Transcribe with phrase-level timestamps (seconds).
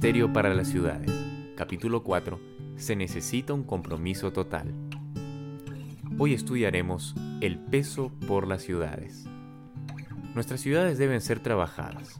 [0.00, 1.10] Para las Ciudades,
[1.56, 2.40] capítulo 4,
[2.76, 4.72] se necesita un compromiso total.
[6.18, 9.26] Hoy estudiaremos el peso por las ciudades.
[10.34, 12.18] Nuestras ciudades deben ser trabajadas.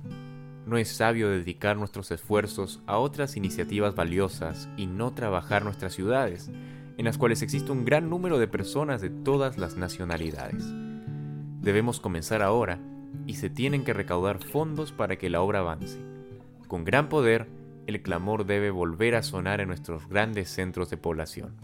[0.67, 6.51] No es sabio dedicar nuestros esfuerzos a otras iniciativas valiosas y no trabajar nuestras ciudades,
[6.99, 10.65] en las cuales existe un gran número de personas de todas las nacionalidades.
[11.63, 12.79] Debemos comenzar ahora
[13.27, 15.99] y se tienen que recaudar fondos para que la obra avance.
[16.69, 17.60] Con gran poder,
[17.91, 21.57] el clamor debe volver a sonar en nuestros grandes centros de población.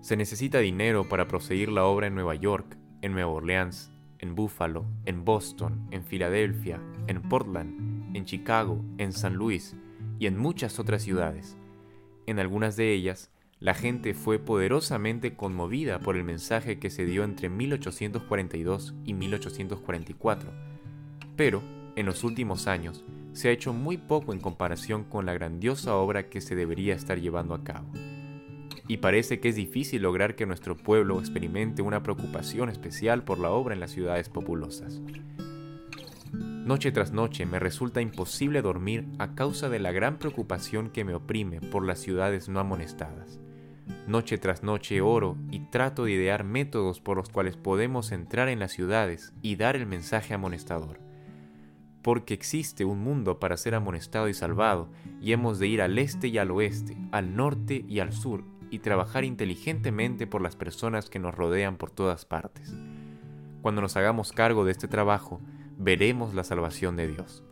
[0.00, 4.84] Se necesita dinero para proseguir la obra en Nueva York, en Nueva Orleans, en Buffalo,
[5.04, 9.76] en Boston, en Filadelfia, en Portland, en Chicago, en San Luis
[10.18, 11.56] y en muchas otras ciudades.
[12.26, 17.22] En algunas de ellas, la gente fue poderosamente conmovida por el mensaje que se dio
[17.22, 20.52] entre 1842 y 1844,
[21.36, 21.62] pero
[21.94, 26.28] en los últimos años se ha hecho muy poco en comparación con la grandiosa obra
[26.28, 27.90] que se debería estar llevando a cabo.
[28.88, 33.50] Y parece que es difícil lograr que nuestro pueblo experimente una preocupación especial por la
[33.50, 35.00] obra en las ciudades populosas.
[36.32, 41.14] Noche tras noche me resulta imposible dormir a causa de la gran preocupación que me
[41.14, 43.40] oprime por las ciudades no amonestadas.
[44.06, 48.60] Noche tras noche oro y trato de idear métodos por los cuales podemos entrar en
[48.60, 51.11] las ciudades y dar el mensaje amonestador.
[52.02, 54.88] Porque existe un mundo para ser amonestado y salvado,
[55.20, 58.80] y hemos de ir al este y al oeste, al norte y al sur, y
[58.80, 62.74] trabajar inteligentemente por las personas que nos rodean por todas partes.
[63.60, 65.40] Cuando nos hagamos cargo de este trabajo,
[65.78, 67.44] veremos la salvación de Dios.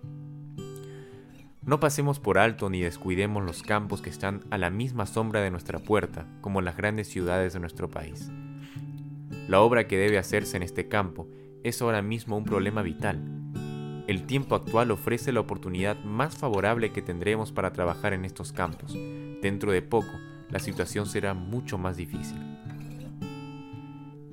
[1.62, 5.51] No pasemos por alto ni descuidemos los campos que están a la misma sombra de
[5.51, 8.31] nuestra puerta, como las grandes ciudades de nuestro país.
[9.47, 11.29] La obra que debe hacerse en este campo
[11.62, 13.39] es ahora mismo un problema vital.
[14.11, 18.92] El tiempo actual ofrece la oportunidad más favorable que tendremos para trabajar en estos campos.
[19.41, 20.11] Dentro de poco,
[20.48, 22.36] la situación será mucho más difícil.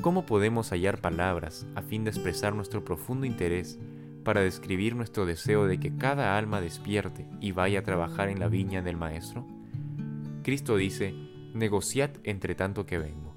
[0.01, 3.77] ¿Cómo podemos hallar palabras a fin de expresar nuestro profundo interés
[4.23, 8.47] para describir nuestro deseo de que cada alma despierte y vaya a trabajar en la
[8.47, 9.45] viña del Maestro?
[10.41, 11.13] Cristo dice,
[11.53, 13.36] negociad entre tanto que vengo.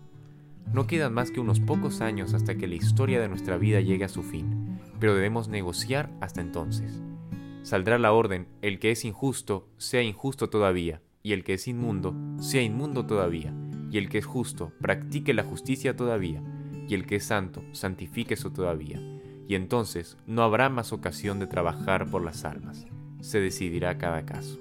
[0.73, 4.05] No quedan más que unos pocos años hasta que la historia de nuestra vida llegue
[4.05, 7.01] a su fin, pero debemos negociar hasta entonces.
[7.63, 12.15] Saldrá la orden, el que es injusto, sea injusto todavía, y el que es inmundo,
[12.39, 13.53] sea inmundo todavía,
[13.91, 16.43] y el que es justo, practique la justicia todavía,
[16.89, 19.01] y el que es santo, santifique eso todavía
[19.51, 22.87] y entonces no habrá más ocasión de trabajar por las almas.
[23.21, 24.61] Se decidirá cada caso.